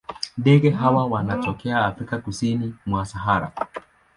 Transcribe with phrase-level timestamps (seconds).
[0.37, 3.51] Ndege hawa wanatokea Afrika kusini mwa Sahara.